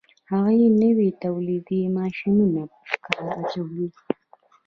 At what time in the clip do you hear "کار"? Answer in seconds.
3.05-3.23